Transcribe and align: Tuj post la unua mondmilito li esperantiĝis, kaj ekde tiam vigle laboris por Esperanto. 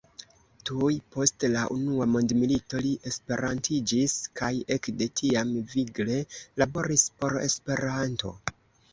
Tuj 0.67 0.93
post 1.15 1.43
la 1.55 1.65
unua 1.73 2.05
mondmilito 2.13 2.79
li 2.85 2.93
esperantiĝis, 3.11 4.15
kaj 4.41 4.49
ekde 4.77 5.07
tiam 5.21 5.51
vigle 5.75 6.17
laboris 6.63 7.05
por 7.21 7.37
Esperanto. 7.49 8.33